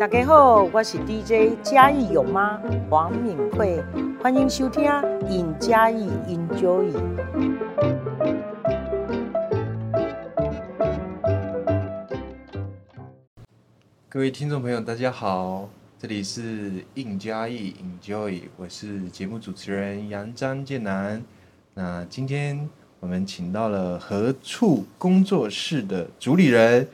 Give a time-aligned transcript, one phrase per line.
[0.00, 3.82] 大家好，我是 DJ 嘉义有妈黄敏慧，
[4.22, 4.84] 欢迎收听
[5.26, 6.90] 《in 嘉义 Enjoy》。
[14.08, 15.68] 各位听众朋友，大家好，
[15.98, 21.22] 这里是《in 嘉义 Enjoy》，我是节目主持人杨张建南。
[21.74, 22.68] 那今天
[22.98, 26.88] 我们请到了何处工作室的主理人。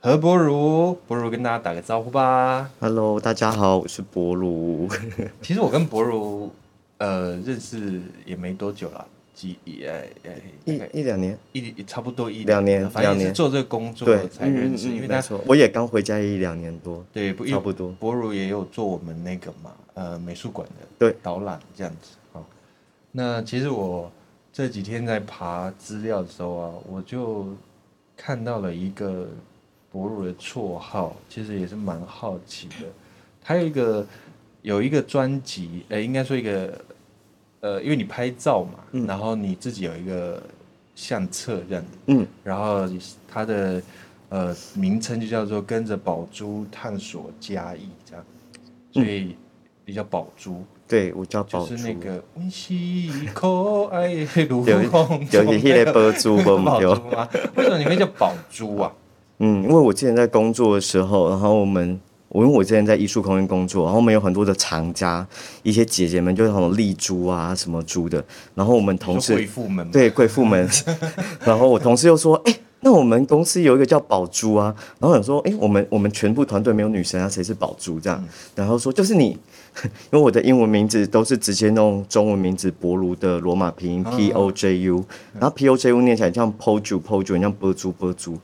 [0.00, 2.70] 何博如，博如跟大家打个招呼吧。
[2.78, 4.88] Hello，大家好，我是博如。
[5.42, 6.52] 其实我跟博如，
[6.98, 10.32] 呃，认识也没多久了，几呃呃
[10.64, 14.86] 一一两年，一差不多一两年，反正是做这个工作才认识。
[14.86, 17.90] 嗯嗯嗯、因为他我也刚回家一两年多，对，差不多。
[17.98, 22.10] 博如也有做我们那个嘛，呃，美术馆的对导览这样子。
[22.32, 22.46] 好，
[23.10, 24.08] 那其实我
[24.52, 27.48] 这几天在爬资料的时候啊，我就
[28.16, 29.26] 看到了一个。
[29.90, 32.86] 博如的绰号其实也是蛮好奇的，
[33.42, 34.06] 他有一个
[34.62, 36.78] 有一个专辑，呃、欸，应该说一个，
[37.60, 40.42] 呃，因为你拍照嘛，嗯、然后你自己有一个
[40.94, 42.86] 相册这样子，嗯，然后
[43.26, 43.82] 它的
[44.28, 48.24] 呃名称就叫做跟着宝珠探索嘉义这样，
[48.92, 49.36] 所以
[49.84, 54.12] 比较宝珠，对我叫宝珠，就是那个温馨可爱
[54.48, 56.78] 如 风，有有那个宝珠吗？
[57.56, 58.92] 为什么你会叫宝珠啊？
[59.40, 65.26] 嗯，因为我之前在工作的时候，然后我们，我因为我之前在艺术空间工作，然后我们有很多的藏家，
[65.62, 70.68] 一些姐姐们就是什么丽珠啊什么珠的，然后我们同事贵妇们对贵妇们，
[71.44, 78.00] 然后我同事又说，哎，那我们公司有一个叫宝珠啊，然后想说，哎，我们我们全部团队没有女生啊，谁是宝珠？
[78.00, 78.22] 这样？
[78.56, 79.38] 然后说就是你，
[80.10, 85.04] 因为我的英文名字都是直接弄中文名字博如的罗马拼音 P O J U，
[85.34, 88.36] 然后 P O J U 念起来像 Po 珠 Po 珠，像波珠波珠。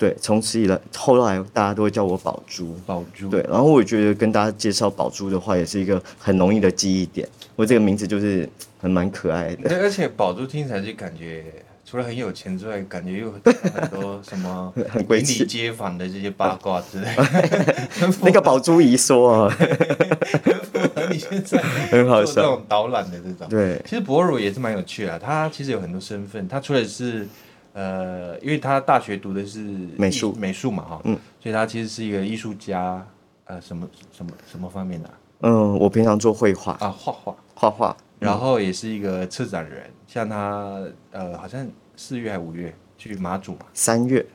[0.00, 2.74] 对，从此以来，后来大家都会叫我宝珠。
[2.86, 3.28] 宝珠。
[3.28, 7.28] 对，然后我也觉得跟大家介绍宝珠的话，也是一个很容易的记忆点。
[7.54, 8.48] 我这个名字就是
[8.80, 9.68] 很蛮可爱的。
[9.68, 11.44] 对，而且宝珠听起来就感觉
[11.84, 14.72] 除了很有钱之外，感觉又很多什么
[15.06, 17.88] 邻里街坊的这些八卦之类的。
[18.24, 21.58] 那个宝珠一说啊，很符合你现在
[21.90, 22.36] 很好笑。
[22.36, 23.46] 这种导览的这种。
[23.50, 27.28] 对，其实博如也是蛮有趣的，他其实有很多身份，他除了是。
[27.72, 29.60] 呃，因为他大学读的是
[29.96, 30.34] 美术。
[30.34, 33.06] 美术嘛，哈，嗯，所以他其实是一个艺术家，
[33.44, 35.14] 呃，什么什么什么方面的、啊？
[35.42, 36.72] 嗯，我平常做绘画。
[36.80, 40.82] 啊，画画，画画，然后也是一个策展人，像他，
[41.12, 41.66] 呃，好像
[41.96, 44.26] 四月还五月去马祖嘛，三月，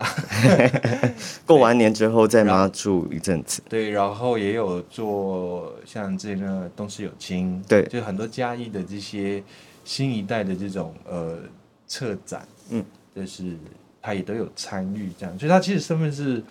[1.46, 9.44] 过完年之后在马祖一阵子，对，然后也有做像这个东施有青，对，就很多嘉义的这些
[9.84, 11.38] 新一代的这种呃
[11.86, 12.84] 策展，嗯。
[13.16, 13.56] 就是
[14.02, 16.44] 他也都有参与这样，所以他其实身份是，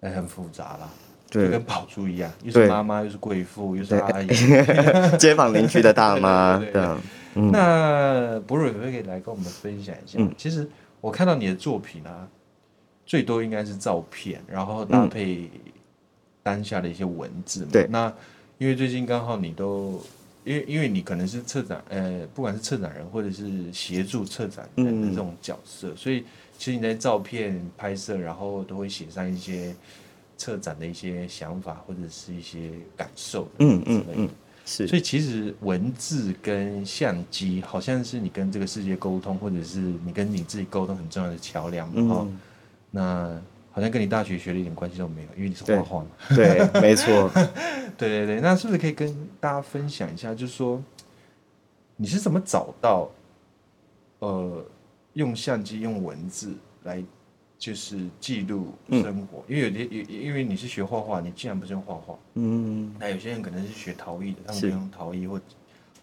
[0.00, 0.90] 哎，很复杂啦，
[1.30, 4.28] 对，就跟宝珠一样，又是妈妈，又是贵妇，又是阿姨，
[5.18, 6.70] 街坊邻居的大妈，对，
[7.34, 10.18] 那博瑞可不可以来跟我们分享一下？
[10.18, 10.68] 嗯，其实
[11.00, 12.28] 我看到你的作品啊，
[13.06, 15.50] 最多应该是照片，然后搭配
[16.42, 17.70] 当下的一些文字嘛。
[17.72, 18.12] 对，那
[18.58, 20.00] 因为最近刚好你都。
[20.44, 26.24] 因为因为你可能是策展，呃，不管是策展人或者是协助策展人的这种角色，嗯、所以
[26.56, 29.74] 其实你在照片拍摄，然后都会写上一些
[30.36, 34.28] 策展的一些想法或者是一些感受嗯，嗯嗯嗯，
[34.64, 34.86] 是。
[34.86, 42.40] 所以其实文字跟相机好像是你跟这个世界沟通，或者是你跟你自己沟通很重要的桥梁嘛，哈、嗯。
[42.90, 43.42] 那。
[43.70, 46.10] 好像跟你大学学的一点关系都没有，因为你是画画嘛。
[46.30, 47.30] 对，对，没错。
[47.96, 50.34] 对对对，那是不是可以跟大家分享一下？
[50.34, 50.82] 就是说，
[51.96, 53.10] 你是怎么找到，
[54.20, 54.64] 呃，
[55.14, 57.02] 用相机、用文字来，
[57.58, 59.44] 就是记录生活？
[59.48, 65.40] 嗯、因为有些，因因为你是学画画，你既然不是用画画，嗯，那有些人可能是学陶艺的，他们可以用陶艺或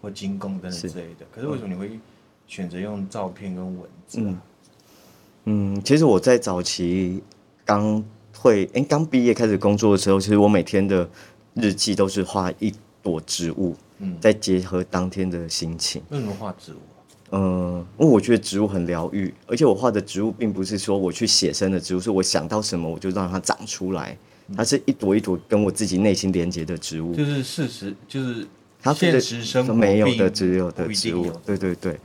[0.01, 1.19] 或金工等等之类的。
[1.19, 1.97] 是可是为什么你会
[2.45, 4.43] 选择用照片跟文字啊？
[5.45, 7.23] 嗯，其实我在早期。
[7.65, 8.01] 刚
[8.37, 11.09] 会哎，刚毕业开始工作的时候，其实我每天的
[11.55, 16.01] 日记都是画一朵植物，嗯，再结合当天的心情。
[16.09, 16.77] 为什么画植物？
[17.31, 24.15] 嗯，因为我觉得植物很疗愈，而且我画的植物并不是说我去写生的植物，是我想到什么我就让它长出来，
[24.55, 27.15] 它是一朵一朵跟我自己内心连接的植物。
[27.15, 28.47] 就是事实，就是
[28.79, 31.31] 它现实生活没有的只有的植物。
[31.43, 31.99] 对对对。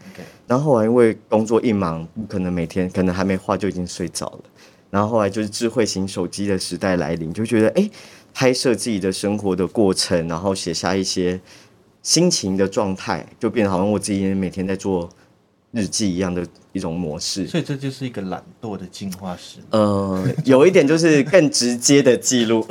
[0.46, 4.40] 然后后来因为工作一忙，不可能每天，可能还没画就已经睡着了。
[4.90, 7.88] 然后后来就是智慧型手机的时代来临，就觉得哎，
[8.34, 11.40] 拍摄自己的生活的过程，然后写下一些
[12.02, 15.08] 心情的状态，就变得好像我自己每天在做
[15.70, 17.46] 日记一样的一种模式。
[17.46, 19.58] 所以这就是一个懒惰的进化史。
[19.70, 22.66] 呃，有一点就是更直接的记录。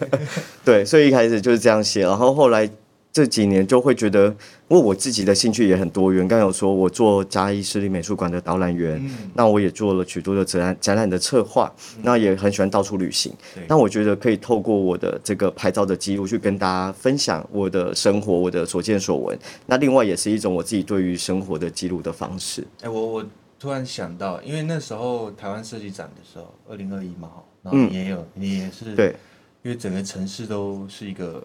[0.64, 2.68] 对，所以一开始就是这样写，然后后来。
[3.12, 4.26] 这几年就会觉得，
[4.68, 6.28] 因为我自己的兴趣也很多元。
[6.28, 13.32] 刚刚有说我做嘉义市立美术馆的导览员，嗯、那我也做了许多的展览展览的策划，嗯、那也很喜欢到处旅行。
[13.52, 19.36] 对那我觉得可以透过我的这个拍照的记录，去跟大家分享我的生活，我的所见所闻。
[19.66, 22.64] 那另外也是一种我自己对于生活的记录的方式。
[22.80, 23.26] 哎，我我
[23.58, 27.28] 突然想到，因为那时候台湾设计展的时候，二零二一嘛，
[27.64, 29.16] 然后你也有，嗯、你也是对，
[29.64, 31.42] 因为整个城市都是一个。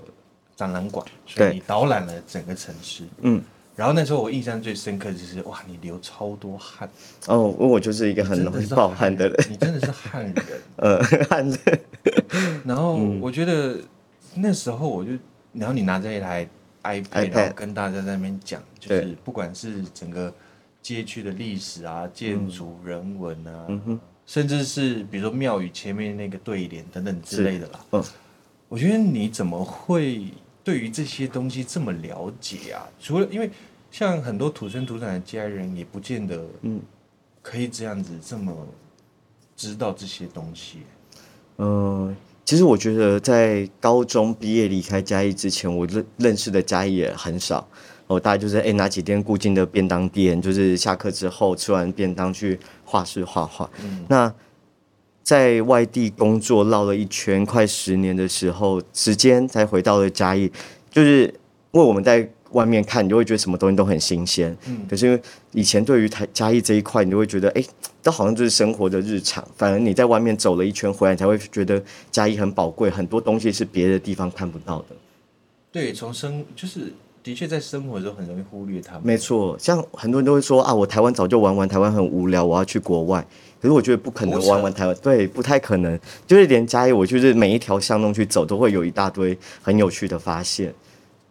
[0.55, 3.03] 展览馆，所以你导览了整个城市。
[3.21, 3.43] 嗯，
[3.75, 6.89] 然后那时候我印象最深刻的就是，哇，你流超多汗。
[7.27, 9.47] 哦，我就是一个很容易暴汗的人。
[9.49, 10.35] 你真的是汗人。
[10.77, 11.59] 呃，汗人。
[12.63, 13.77] 然后我觉得
[14.33, 15.11] 那时候我就，
[15.51, 16.47] 然后你拿着一台
[16.83, 20.33] iPad，然后跟大家在那边讲，就是不管是整个
[20.81, 23.67] 街区的历史啊、建筑、人文啊，
[24.25, 27.79] 甚至是比如说庙宇前面那个对联等等之类的啦。
[27.91, 28.03] 嗯，
[28.69, 30.27] 我觉得你怎么会？
[30.65, 32.81] 对于这些东西这么了解啊？
[32.99, 33.49] 除了因为
[33.91, 36.81] 像很多土生土长的家人，也不见得嗯
[37.43, 38.51] 可以这样子这么
[39.55, 40.79] 知道这些东西。
[41.57, 41.67] 嗯、
[42.07, 47.65] 呃，其实我觉得在高中毕业离开嘉义之前，我认认识的嘉义也很少。
[48.07, 53.69] 哦，大概就是哎，哪几天固定的便当店，就是下课之后吃完便当去画室画画。
[53.83, 54.33] 嗯，那。
[55.25, 60.51] 在外地工作绕了一圈，快十年的时候，时间才回到了嘉义。
[60.91, 61.23] 就是
[61.71, 64.55] 因为我们在外面看，你就会觉得什么东西都很新鲜。
[64.67, 64.85] 嗯。
[64.87, 65.19] 可是因为
[65.51, 67.65] 以前对于台嘉义这一块，你就会觉得，哎，
[68.03, 69.43] 都好像就是生活的日常。
[69.57, 74.95] 反而你在外面走了一圈回来，才会觉得嘉义很宝贵，很多东西是别的地方看不到的。
[75.71, 76.93] 对，从生就是
[77.25, 79.01] 的确在生活中很容易忽略他们。
[79.03, 83.25] 没错，像很多人都会说啊，我台湾早就玩完，台湾很无聊，我要去国外。
[83.59, 85.99] 可是我觉得不可能玩完台湾，对，不太可能。
[86.27, 90.71] 就是连嘉义，我就是每一条巷弄去走，都会有一大堆很有趣的发现。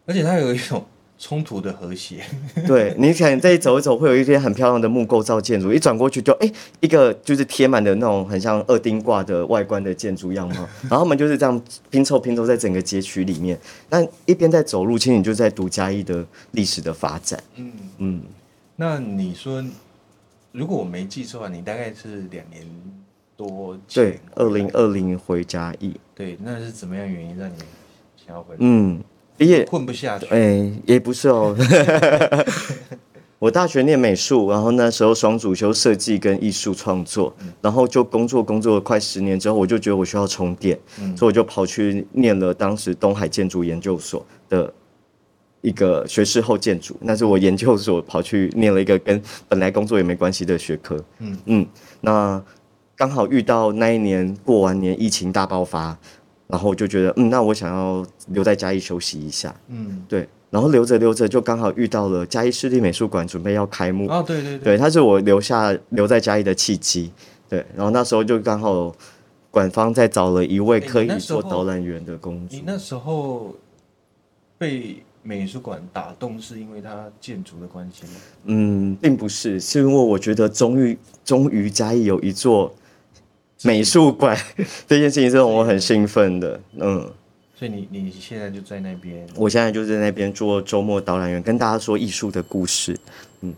[0.05, 0.85] 而且它有一种
[1.17, 2.23] 冲突的和谐。
[2.67, 10.55] 对，你可能再走一走，会有一些很漂亮的木构造建筑，一转过去就哎、欸，一个就是贴满的那种很像二丁挂的外观的建筑样貌。
[10.89, 13.59] 然后他们就是这样拼凑拼凑在整个街区里面。
[13.89, 17.41] 但一边在走路，其实你就在读嘉义的历史的发展。
[17.55, 18.21] 嗯嗯，嗯
[18.75, 19.63] 那你说？
[20.51, 22.65] 如果我没记错的话，你大概是两年
[23.35, 25.93] 多前对，二零二零回嘉义。
[26.15, 27.55] 对，那是怎么样原因让你
[28.15, 28.59] 想要回来？
[28.61, 29.03] 嗯，
[29.37, 30.25] 也混不下去。
[30.27, 31.55] 哎、欸，也不是哦。
[33.39, 44.73] 我大学念美术，然后那时候双主修设计跟艺术创作，嗯、然后就工作工作了快十年之后，我就觉得我需要充电，嗯、所以我就跑去念了当时东海建筑研究所的。
[45.61, 50.95] 一个学士后建筑，那是我研究所跑去念了一个跟本来工作也没关系的学科。
[51.17, 51.67] 嗯嗯，
[52.01, 52.39] 那
[52.95, 55.97] 刚好遇到那一年过完年疫情大爆发，
[56.47, 59.53] 然后我就觉得，嗯，那我想要留在嘉义休息一下。
[59.67, 64.07] 嗯，对，然后留着留着就刚好遇到了嘉义市立美术馆准备要开幕。
[64.07, 67.11] 哦，对对对，对，它是我留下留在嘉义的契机。
[67.49, 68.95] 对，然后那时候就刚好
[69.51, 72.57] 馆方在找了一位可以做导览员的工作。
[72.57, 73.55] 你那时候
[74.57, 75.03] 被。
[75.27, 78.11] 美术馆打动是因为它建筑的关系吗？
[78.43, 82.71] 嗯，并不是，是因为我觉得终于终于嘉义有一座
[83.63, 84.37] 美术馆，
[84.87, 86.59] 这件事情是让我很兴奋的。
[86.73, 87.11] 嗯，
[87.55, 89.27] 所以你你现在就在那边？
[89.35, 92.97] 我现在就在那边做周末导览员，跟大家说艺术的故事。
[93.41, 93.53] 嗯，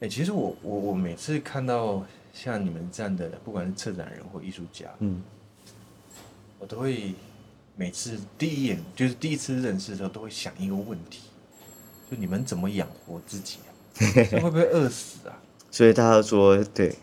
[0.00, 5.22] 欸，其实我我我每次看到像你们这样的，不管是策展人或艺术家，嗯，
[6.58, 7.14] 我都会。
[7.78, 11.24] 每次第一眼就是第一次认识的时候，都会想一个问题：
[12.10, 13.68] 就你们怎么养活自己啊？
[14.40, 15.36] 会不会饿死啊？
[15.70, 16.94] 所以大家说，对，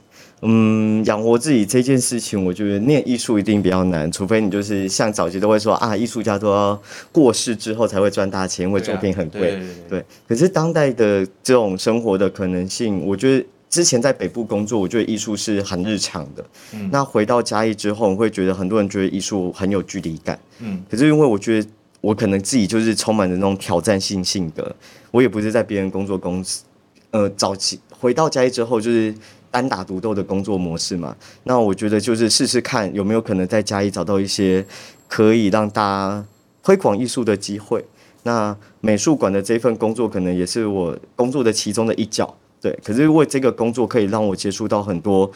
[0.46, 6.80] 嗯，养活自己这件事情，我觉得念艺术一定比较难，除非你就是像早期都会说啊，艺术家都要
[7.12, 9.40] 过世之后才会赚大钱，因为作品很贵。
[9.40, 13.46] 对，对，对，对，对，可是当代的这种生活的可能性，我觉得。
[13.70, 16.46] 之前在北部工作，我觉得艺术是很日常的。
[16.76, 20.40] 嗯，那回到嘉义之后，我会觉得很多人觉得艺术很有距离感。
[20.60, 21.68] 嗯，可是因为我觉得
[22.00, 24.76] 我可能自己就是充满着那种挑战性性格，
[25.10, 26.62] 我也不是在别人工作公司，
[27.10, 29.12] 呃，早期回到嘉义之后就是
[29.54, 31.16] 单打独斗的工作模式嘛。
[31.44, 34.66] 那我觉得就是试试看有没有可能在嘉义找到一些
[35.08, 36.26] 可以让大家
[36.64, 37.86] 推广艺术的机会。
[38.24, 42.36] 那美术馆的这份工作可能也是我工作的其中的一角。
[42.60, 45.30] 对，可是因为这个工作可以让我接触到很多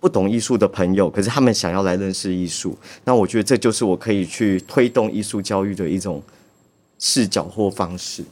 [0.00, 6.22] 不懂艺术的朋友，可是他们想要来认识艺术，那我觉得这就是我可以去推动艺术教育的一种
[6.98, 8.24] 视角或方式。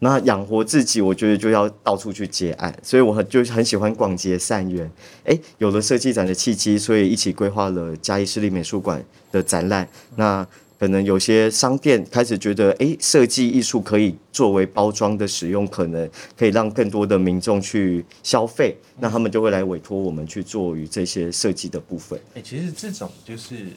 [0.00, 4.90] 那养活自己，我觉得就要到处去接案，所以我很就很喜欢广结善缘。
[5.24, 9.88] 诶，有了设计展的契机，所以一起规划了嘉义市立美术馆的展览。
[10.16, 10.46] 那
[10.78, 22.20] 可能有些商店开始觉得，哎，设计艺术可以作为包装的使用，可能可以让更多的民众去消费，那他们就会来委托我们去做与这些设计的部分。
[22.34, 23.68] 哎，其实这种就是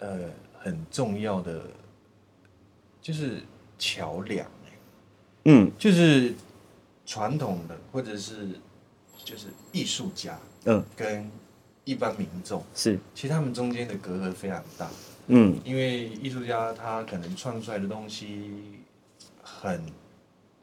[0.00, 0.18] 呃
[0.58, 1.62] 很重要的，
[3.00, 3.40] 就是
[3.78, 4.46] 桥梁。
[5.44, 6.34] 嗯，就是
[7.04, 8.48] 传统的或者是
[9.24, 11.30] 就是艺术家，嗯，跟
[11.84, 14.88] 一般民众是，其实他们中间的隔阂非常大。
[15.28, 18.50] 嗯，因为艺术家他可能创出来的东西
[19.42, 19.80] 很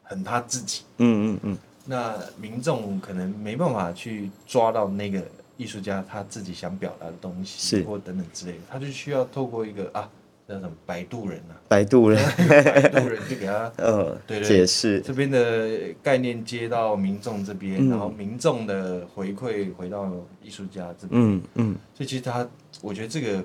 [0.02, 5.22] 很他自己，嗯嗯嗯，那民众可能没办法去抓到那个
[5.56, 7.84] 艺术家他自己想表达的东西，是。
[7.84, 10.08] 或等等之类的，他就需要透过一个啊，
[10.50, 10.72] 叫什么？
[10.84, 15.00] 摆渡人啊，摆渡人，摆渡人就给他， 呃，对对，解释。
[15.00, 15.68] 这边的
[16.02, 20.10] 概念接到民众这边，嗯、然后民众的回馈回到
[20.42, 22.46] 艺术家这边，嗯嗯，所以其实他，
[22.82, 23.44] 我觉得这个。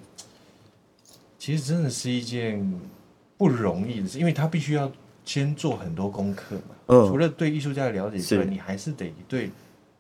[1.38, 2.74] 其实真的是一件
[3.38, 4.91] 不容易的事，因为他必须要
[5.24, 6.75] 先做很多功课嘛。
[6.88, 9.51] 嗯，除了对艺术家的了解之外，你还是得对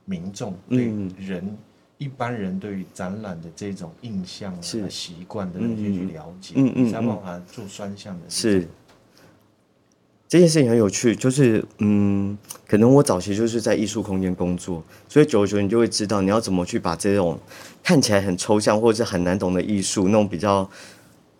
[0.05, 0.85] 民众、对
[1.19, 1.57] 人、嗯、
[1.97, 8.21] 一般人对于展览的这种印象啊、习惯的那些去了解，嗯嗯，才办法做双向的。
[8.29, 8.67] 是
[10.27, 12.37] 这件事情很有趣，就是嗯，
[12.67, 17.39] 可能我早期就是在艺术空间工作，所以久而久之你就会知道你要怎么去把这种
[17.83, 20.69] 看起来很抽象或者是很难懂的艺术，那种比较。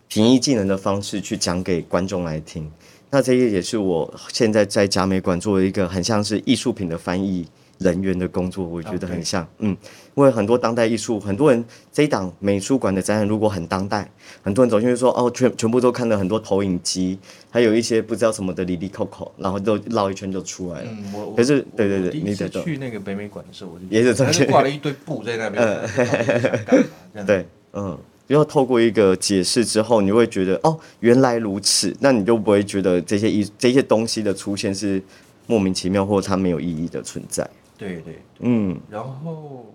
[0.08, 2.70] 平易近人的方式去讲给观众来听，
[3.10, 7.44] 那这些也是我现在在嘉美馆做的一个很像是艺术品的翻译
[7.78, 9.48] 人员的工作，我觉得很像，Okay.
[9.58, 9.76] 嗯，
[10.14, 14.10] 因为很多当代艺术，很多人这一档美术馆的展览如果很当代，
[14.42, 17.18] 很多人走进去说哦，全全部都看了很多投影机，
[17.50, 20.88] 还有一些不知道什么的里里扣扣，然后都绕一圈就出来了。
[20.90, 25.62] 嗯，我可是对对对，你得去那个北美馆的时候，我就也是在挂了一堆布在那边，
[27.14, 27.98] 嗯，对，嗯。
[28.28, 35.00] 要透过一个解释之后，你会觉得哦，原来如此，那你就不会觉得这些意这些东西的出现是
[35.46, 37.48] 莫名其妙或者它没有意义的存在。
[37.76, 38.80] 对对，对，嗯。
[38.90, 39.74] 然后，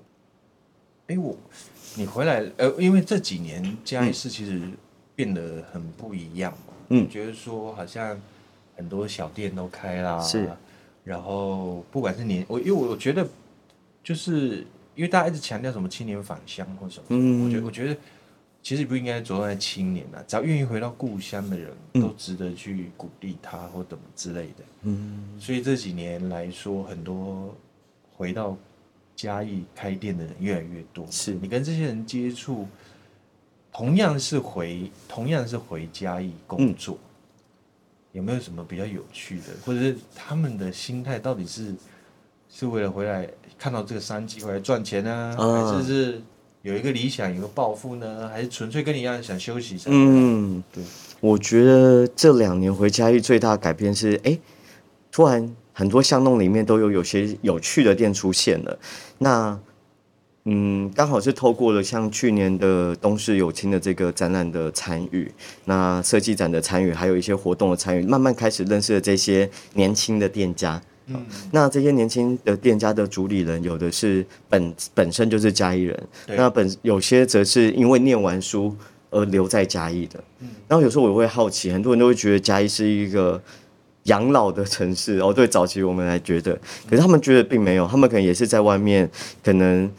[1.08, 1.36] 哎，我
[1.96, 4.62] 你回来呃，因为这几年嘉义市其实
[5.16, 8.20] 变得很不一样嘛，嗯，觉得说好像
[8.76, 10.50] 很多小店都开啦，是。
[11.04, 13.28] 然后不管是年，我因为我觉得
[14.04, 14.66] 就是
[14.96, 17.98] 因为大家一直强调什么青年返乡或什么，嗯，我觉得我觉得。
[18.64, 24.64] 其实不应该着重在青年啊，只要愿意回到故乡的人，都值得去鼓励他或怎么之类的。
[24.84, 27.58] 嗯，所以这几年来说，很多
[28.22, 28.56] 回到
[29.16, 31.04] 嘉义开店的人越来越多。
[31.10, 32.68] 是你跟这些人接触，
[33.74, 37.00] 同样是回，同样是回嘉义工作，
[38.14, 41.74] 嗯，有没有什么比较有趣的，或者是他们的心态到底是
[42.48, 46.22] 是为了回来看到这个商机回来赚钱呢，啊，还是是？
[46.64, 49.80] 有一个理想，有一个抱负呢，还是纯粹跟你一样想休息？
[49.88, 50.84] 嗯，对。
[51.20, 54.38] 我觉得这两年回嘉义最大的改变是，哎，
[55.12, 58.80] 突然很多巷弄里面都有有些有趣的店出现了。
[59.18, 59.60] 那，
[60.46, 65.32] 嗯，刚好是透过了像去年的东势有情的这个展览的参与，
[65.66, 70.80] 那设计展的参与，还有一些活动的参与，慢慢开始认识了这些年轻的店家。
[71.08, 71.20] 嗯，
[71.52, 78.76] 那这些年轻的店家的主理人，有的是本本身就是嘉义人，那本有些则是因为念完书
[79.10, 80.24] 而留在嘉义的。
[80.42, 83.42] 嗯，然后有时候我会好奇，很多人都会觉得嘉义是一个
[84.04, 85.34] 养老的城市哦。
[85.34, 86.54] 对，早期我们来觉得，
[86.90, 89.10] 可是他们觉得并没有，他们可能也是在外面
[89.44, 89.92] 可能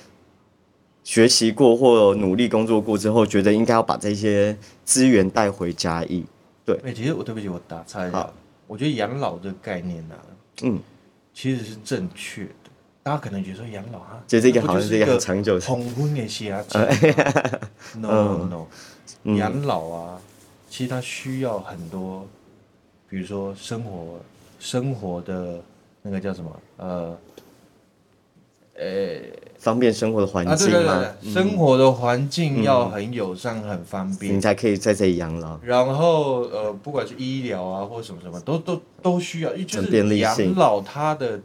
[1.05, 6.25] 学习过或努力工作过之后，觉得应该要把这些资源带回家义。
[6.65, 8.31] 对，哎，其实我对不起，我打岔一下，
[8.67, 10.27] 我觉得养老这个概念呢、啊，
[10.63, 10.79] 嗯。
[11.35, 12.71] 其实是正确的，
[13.03, 15.65] 大家可能觉得说养老啊，觉得这个好像是一个很长久的。
[15.65, 16.79] 红婚的下去，
[17.99, 18.67] no no，
[19.35, 20.21] 养、嗯、老啊，
[20.69, 22.29] 其实它需要很多，
[23.13, 24.19] 比如说生活
[24.59, 25.61] 生活的
[26.01, 27.19] 那个叫什么呃，
[28.77, 35.61] 呃、欸，方便生活的环境、啊、对对对、嗯、生活的环境要很友善、很方便，你才可以在这里养老。
[35.63, 38.81] 然后呃，不管是医疗啊或什么什么，都都。
[39.03, 41.39] 都需要，就是养老，他的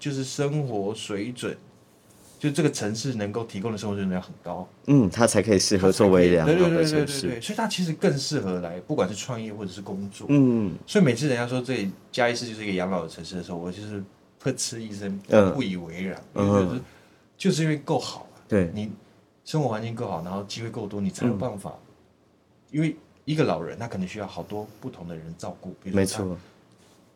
[0.00, 1.54] 就是生活水准，
[2.38, 6.92] 就这个城市能够提供的生活水准要很高，嗯，它才可以适合作为养老的城市。
[6.92, 10.74] 对对对对对，所以它其实更适合来，不管是创业或者是工作，嗯。
[10.86, 14.02] 所以每次人家说这里嘉义市就是一个养老的城市的时候，我就是
[14.42, 15.18] 噗嗤一声，
[15.54, 16.80] 不以为然，嗯，就是
[17.36, 18.90] 就是因为够好，对，你
[19.44, 21.74] 生活环境够好，然后机会够多，你才有办法，
[22.70, 26.38] 因为一个老人他可能需要好多不同的人照顾，比如说没错。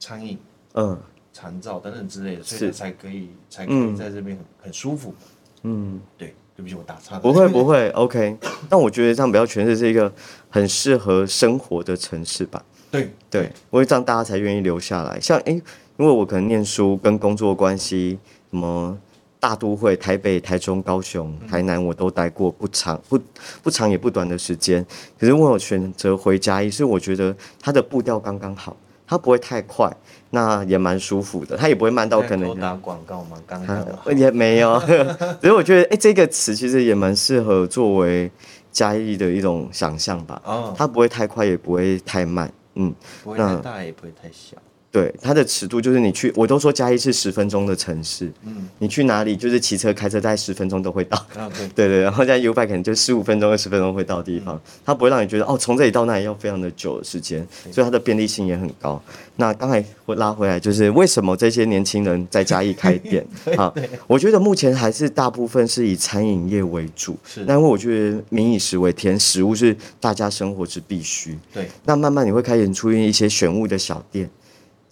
[0.01, 0.37] 餐饮，
[0.75, 0.99] 嗯，
[1.33, 5.15] 长照等等之类的，所以才可以才可以在这边很、嗯、很舒服。
[5.63, 6.35] 嗯，对。
[6.55, 7.19] 对不起，我打岔。
[7.19, 8.37] 不会不会，OK。
[8.69, 10.13] 但我觉得这样比较诠释是一个
[10.51, 12.63] 很适合生活的城市吧。
[12.91, 15.19] 对对，因为这样大家才愿意留下来。
[15.19, 18.19] 像哎，因为我可能念书跟工作关系，
[18.51, 18.95] 什么
[19.41, 23.19] 大都会、台北、台中、高雄、台南，我都待过不长不
[23.63, 24.85] 不长也不短的时间。
[25.19, 28.77] 可是我有选择回嘉义，是我觉得它的步调刚刚好，
[29.13, 29.95] 它不会太快，
[30.31, 31.55] 那也蛮舒服的。
[31.55, 33.37] 它也不会慢到可能打广告吗？
[33.47, 34.81] 刚刚 也没有。
[35.39, 38.31] 所以我觉得哎，这个词其实也蛮适合作为
[38.71, 40.41] 嘉义的一种想象吧。
[40.47, 42.51] 哦，它不会太快，也不会太慢。
[42.77, 44.57] 嗯，不会太大，也不会太小。
[44.93, 48.31] 对，它的尺度就是你去，我都说嘉义是十分钟的城市。
[48.45, 51.17] 嗯，你去哪里就是骑车、开车，大概十分钟都会到。
[51.35, 52.01] 啊，对，对对。
[52.03, 59.03] 然后在 U-Bike 可能就十五分钟、二十分钟会到的地方，嗯、它不会让你觉得哦，从这里到那里要非常的久的时间，所以它的便利性也很高。
[59.37, 63.27] 那刚才我拉回来，就是为什么这些年轻人在嘉义开店？
[63.57, 63.73] 啊，
[64.07, 67.17] 我觉得目前还是大部分是以餐饮业为主。
[67.25, 71.39] 是，但因为我觉得民以食为天，食物是大家生活之必须。
[71.51, 74.29] 对，那慢慢你会开始出现一些选物的小店。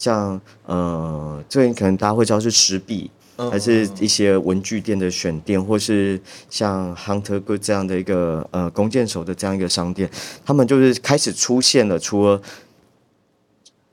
[0.01, 3.11] 像呃，最近可能大家会知道是石壁，
[3.51, 10.09] 还是一些文具店的选店，或是像 Hunter Good 这样的一个呃弓箭手的这样一个商店，
[10.43, 12.41] 他们就是开始出现了，除了。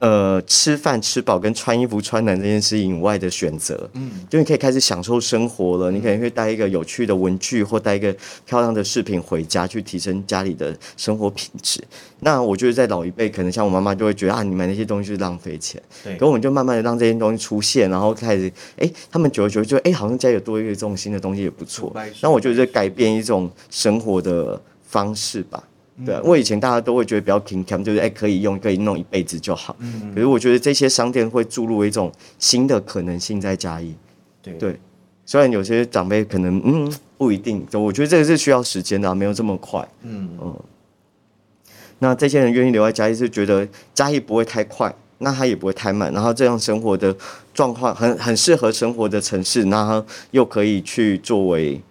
[0.00, 5.90] 呃，吃饭吃饱跟穿衣服穿暖这件事以外的选择，嗯，就你可以开始享受生活了。
[5.90, 8.14] 嗯、你可能会带一个有趣的文具，或带一个
[8.46, 11.82] 漂亮的饰品回家，去提升家里的生活品质。
[12.20, 15.82] 那我觉得在老一辈，可能像我妈妈就会觉得啊，你买那些东西是浪费钱。
[16.04, 21.92] 对，可我们就慢慢的让这些东西出现，然后开始，哎、欸，他们久而久之就，哎、欸，好像家里有多一个这种新的东西也不错。
[22.20, 25.60] 那我觉得改变一种生活的方式吧。
[26.06, 29.74] 对，我以前大家都会觉得比较平常，就是哎，可以用，可以弄一辈子就好。
[29.80, 30.14] 嗯。
[30.14, 33.94] 可是我觉得这些商店会注入一种新的可能性在嘉义。
[34.40, 34.78] 对对。
[35.26, 39.86] 虽然有些长辈可能嗯不一定，我觉得这个是需要时间的，没有这么快。
[40.02, 40.56] 嗯嗯。
[41.98, 47.16] 那这些人愿意留在嘉义，是觉得嘉义不会太快，那他也不会太慢，然后这样生活的
[47.52, 51.82] 状况很很适合生活的城市，然后又可以去作为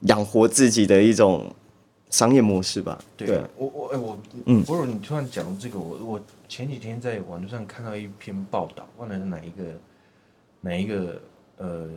[0.00, 1.54] 养活自己的一种。
[2.10, 3.44] 商业模式吧，对，对。
[3.56, 9.64] 我我哎我嗯，不如你突然讲这个，我我前几天在网络上看到一篇报道，忘了是哪一个
[10.60, 11.20] 哪一个
[11.56, 11.88] 呃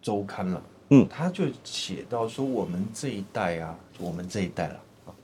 [0.00, 5.14] 周刊了，嗯，他就写到说我们这一代啊，我们这一代了啊，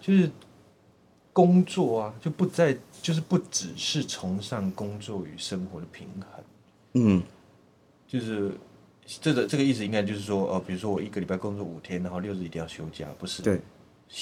[0.00, 0.30] 就是
[1.32, 6.44] 工作啊，就不再就是不只是崇尚工作与生活的平衡，
[6.94, 7.22] 嗯，
[8.08, 8.52] 就是。
[9.20, 13.42] 这个这个意思应该就是说，呃，比如说我一个礼拜工作五天，然后六日一定要休假，不是？
[13.42, 13.60] 对，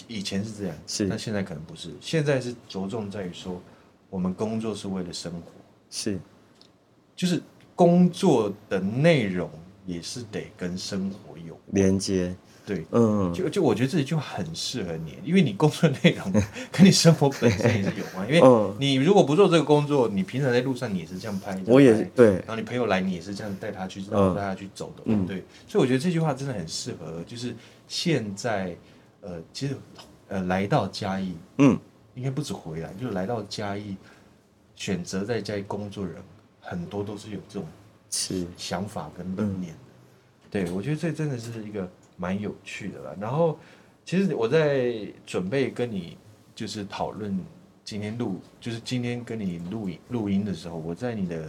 [0.07, 1.90] 以前是这样，是，但现在可能不是。
[2.01, 3.61] 现在是着重在于说，
[4.09, 5.51] 我们工作是为了生活，
[5.90, 6.18] 是，
[7.14, 7.42] 就是
[7.74, 9.51] 工作的内容
[9.85, 12.35] 也是得跟生活有连接。
[12.68, 16.31] 对，嗯，就就我觉得这里就很适合你，因为你工作内容
[16.70, 18.31] 跟你生活本身也是有关。
[18.31, 22.33] 因为你如果不做这个工作，你平常在路上你也是这样拍，我也是对。
[22.33, 25.42] 然后你朋友来，你也是这样带他去，然后带他去走的，嗯，对。
[25.66, 28.76] 所以我觉得这句话真的很适合，就是现在，
[29.22, 29.74] 呃，其实，
[30.28, 31.78] 呃，来到嘉义，嗯，
[32.14, 33.96] 应该不止回来，就是来到嘉义，
[34.76, 36.16] 选择在嘉义工作人，
[36.61, 37.66] 很多都是有这种
[38.11, 39.78] 是想法跟理念的。
[40.50, 41.90] 对，我觉得这真的是一个。
[42.18, 43.59] 蛮有趣的啦，然后
[44.04, 44.92] 其实我在
[45.24, 46.18] 准备跟你
[46.54, 47.38] 就是讨论
[47.85, 51.46] 今天录，就是今天跟你录音录音的时候，我在你的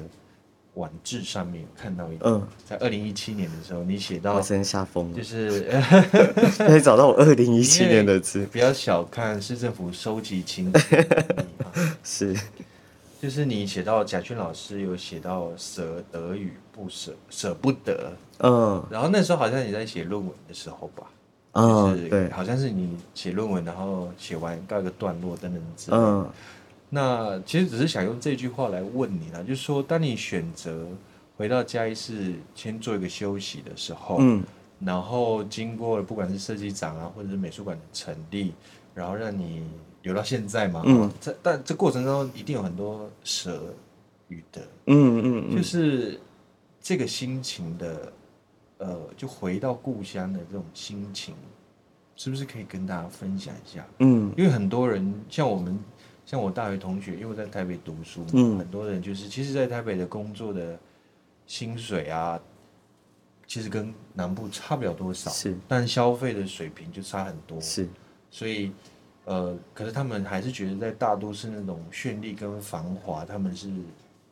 [0.75, 5.67] 网志上面看到一个，嗯，在二零一七年的时候，你写到，真下风，就是
[6.59, 10.71] 可以找到我二零一七年的字，不要小看市政府收集情
[12.03, 12.33] 是，
[13.19, 18.13] 就是你写到贾俊老师有写到舍得与不舍，舍不得。
[18.39, 21.03] 嗯，然后那时候好像你在写论文的时候吧，
[21.51, 25.97] 嗯，就是对，好像是你写论文，然后写完告一个段落等等之类。
[25.97, 26.29] 嗯，
[26.89, 30.87] 那其实只是想用这句话来问你啦，就是说，当你选择
[31.35, 34.41] 回到嘉义市先做一个休息的时候，嗯，
[34.79, 38.53] 然后经过了不管是设计长啊，或者是美术馆的成立，
[38.95, 39.63] 然后让你
[40.03, 43.61] 留到现在嘛，嗯，这但这过程中一定有很多舍
[44.29, 46.17] 与得，嗯嗯嗯，就是
[46.81, 48.13] 这个心情的。
[48.81, 51.35] 呃，就回到故乡的这种心情，
[52.15, 53.85] 是不是可以跟大家分享一下？
[53.97, 55.77] 嗯，因为很多人像我们，
[56.25, 60.79] 像我大学同学，因为我在台北读书，嗯，很多人就是其实，在台北的工作的
[61.45, 62.39] 薪水啊，
[63.45, 67.85] 其实跟南部差不了多少，是，但消费的水平就差很多，是，
[68.31, 68.71] 所以，
[69.25, 73.69] 呃，可是他们还是觉得在大都市那种绚丽跟繁华，他们是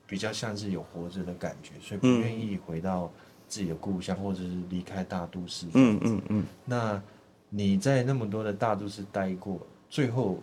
[0.08, 3.12] 比较像是有活着的感觉，所以不愿意回到。
[3.50, 5.67] 自己的故乡，或者是离开大都市。
[5.74, 6.46] 嗯嗯嗯。
[6.65, 7.02] 那
[7.50, 10.38] 你在那么多的大都市待过，最后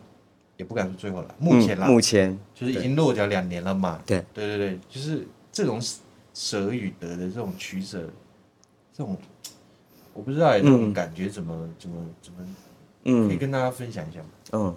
[0.56, 4.00] 也不敢说最后了，目前啦，目前就是已经落脚两年了嘛。
[4.06, 5.78] 对对对对，就是这种
[6.32, 8.08] 舍与得的这种取舍，
[8.94, 9.18] 这种
[10.14, 12.38] 我不知道哎，这种感觉怎么怎么怎么，
[13.04, 14.28] 嗯，可以跟大家分享一下吗？
[14.52, 14.74] 嗯。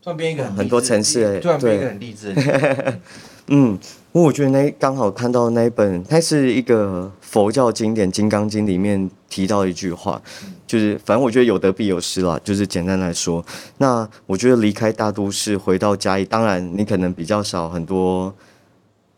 [0.00, 3.00] 突然变一个很很多城市哎，突然变一个很励志的。
[3.48, 3.78] 嗯，
[4.12, 10.20] 我我觉得那刚好看到那一本，它是一个佛教经典《金刚经》里面提到一句话，
[10.66, 13.44] 就是反正我觉得有得必有失啦，就是简单来说，
[13.78, 18.34] 那我觉得离开大都市回到家里，当然你可能比较少很多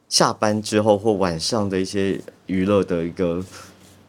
[0.08, 3.42] 下班之后或晚上的一些娱乐的一个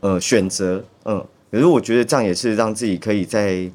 [0.02, 3.70] 呃选择，嗯，可是我觉得这样也是让自己可以在。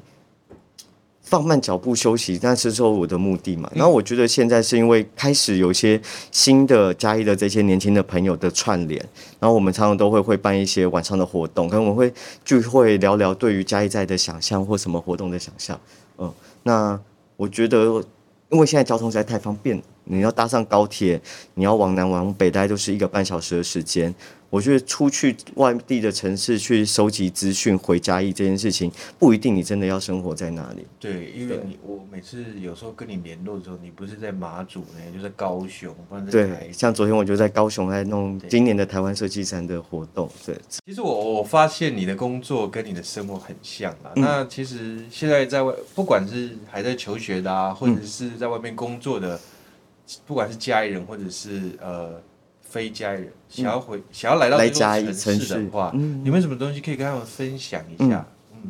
[1.25, 3.69] 放慢脚步休息，那是说我的目的嘛。
[3.73, 5.99] 然后我觉得现在是因为开始有一些
[6.31, 9.03] 新的嘉义的这些年轻的朋友的串联，
[9.39, 12.13] 然后我们常常都会会办一些晚上的活动，可能我们会
[12.45, 15.77] 聚会聊聊对于嘉义在的想象或什么活动的想象。
[16.19, 16.31] 嗯，
[16.63, 16.97] 那
[17.35, 18.03] 我觉得
[18.49, 21.19] 因为现在交通实在太方便，你要搭上高铁，
[21.55, 24.13] 你要往南往北，大概都是一个半小时的时间。
[24.55, 28.89] 我觉得出去外地的城市去收集资讯回家义这件事情，
[29.19, 30.87] 不一定你真的要生活在那里。
[30.97, 40.29] 对，因为你我每次有时候跟你联络的时候，你不是在马祖呢，就在高雄，不然在对，像昨天我就在高雄在弄今年的台湾设计展的活动。
[40.45, 44.15] 对，其实我我发现你的工作跟你的生活很像啊。
[44.15, 49.39] 嗯、那其实现在在外，不管是还在求学的啊，或者是在外面工作的，嗯、
[50.25, 52.21] 不管是家里人或者是呃。
[52.75, 58.27] 非嘉义人想要回、嗯、想要来到这座城市的话，嗯、有没有什么东西可以跟他们分享一下？
[58.51, 58.69] 嗯，嗯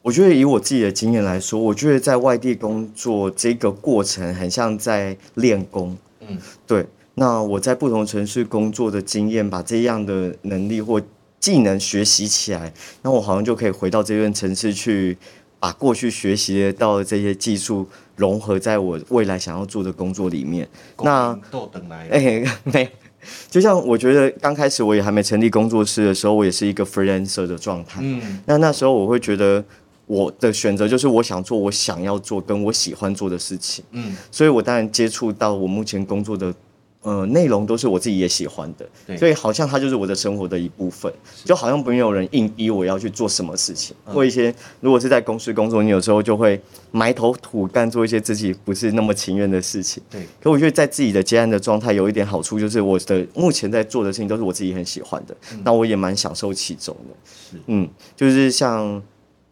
[0.00, 5.94] 我觉得以我自己的经验来说，我觉得在外地工作这个过程很像在练功。
[6.20, 6.86] 嗯，对。
[7.14, 10.98] 那我在不同城市工作的经验，把这样的能力或
[11.38, 15.18] 技能学习起来，那我好像就可以回到这边城市去，
[15.58, 20.66] 把过去学习到的这些技术融合在我未来想要做的工作里面。
[21.02, 21.38] 那
[22.08, 22.88] 哎，没。
[23.50, 28.00] 就像我觉得刚开始我也还没成立工作室的时候，我也是一个 freelancer 的状态。
[28.02, 29.64] 嗯，那那时候我会觉得
[30.06, 33.84] 我的选择就是我想做我想要做跟我喜欢做的事情。
[33.92, 36.54] 嗯，所以我当然接触到我目前工作的。
[37.02, 41.10] 呃，内容都是我自己也喜欢的，所以好像它就是我的生活的一部分，
[41.46, 43.96] 就好像没有人硬逼我要去做什么事情。
[44.04, 46.60] 或、嗯、一些如果是在公司工作，你有时候就会
[46.90, 50.02] 埋头苦干，做一些自己不是那么情愿的事情。
[50.10, 57.16] 对，可我觉得在自己的接案的状态有一点好处，就是我的目前在做的事情都是我自己很喜欢的，嗯、那我也蛮享受其中的。
[57.50, 59.02] 是，嗯，就是像。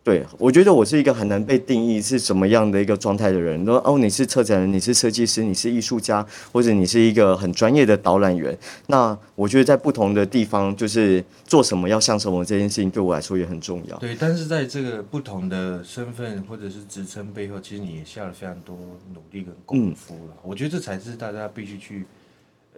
[0.09, 3.62] 对，我觉得我是一个很难被定义是什么样的一个状态的人。
[3.66, 8.57] 说哦，你是策展人，你是设计师，你是艺术家，或者你是一个很专业的导览员。
[8.87, 13.99] 那我觉得在不同的地方，就是做什么要像什么这件事情，对我来说也很重要。
[13.99, 18.75] 对，但是在这个不同的身份或者是职称背后，其实你也下了非常多
[19.12, 20.33] 努力跟功夫了。
[20.37, 22.07] 嗯、我觉得这才是大家必须去，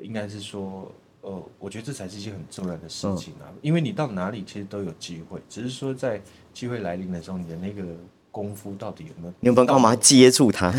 [0.02, 0.90] 应该是说，
[1.20, 3.46] 呃，我觉得这才是一件很重要的事情啊。
[3.46, 6.20] 嗯、因为你到哪里其实都有机会，只是说在。
[6.52, 7.82] 机会来临的时候，你的那个
[8.30, 9.34] 功夫到底有没有？
[9.40, 10.72] 你有没有干嘛接住它？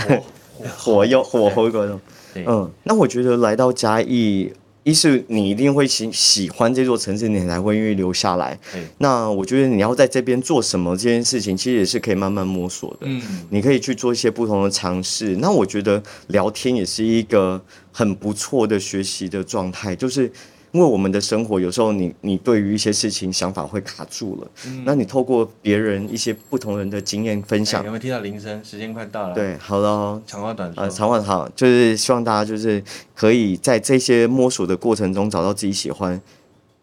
[0.78, 2.00] 火又火候过种。
[2.36, 4.54] 嗯，那我觉得来到嘉义，
[4.84, 8.58] 一是你一定会喜喜欢这座城市，你才会愿意留下来。
[8.72, 12.98] 对那我觉得你要在这边做什么这件事情，其实也是可以慢慢摸索的。
[13.02, 15.36] 嗯，你可以去做一些不同的尝试。
[15.38, 20.32] 那我觉得聊天也是一个很不错的学习的状态，就是。
[20.72, 28.64] 因为我们的生活有时候你，你你对于一些事情想法会卡住了，嗯、那你透过别人一些不同人的经验分享，有没有听到铃声？
[28.64, 29.36] 时间快到了。
[29.36, 30.82] 对，好了，长话短说。
[30.82, 32.82] 呃，长话好，就是希望大家就是
[33.14, 36.22] 可以在这些摸索的过程中找到自己喜欢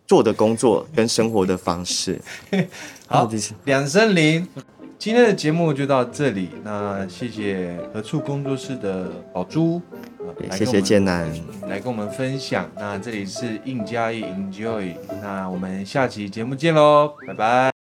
[0.07, 2.21] 做的工作跟生活的方式。
[3.09, 3.31] 好，
[3.65, 4.47] 两声铃。
[4.99, 9.81] 今天的节目就到这里，那谢谢何处工作室的宝珠，
[10.51, 11.33] 谢谢建南
[11.69, 12.69] 来跟我们分享。
[12.75, 17.78] 那这里是 in 嘉义 Enjoy，那我们下期节目见喽，拜拜。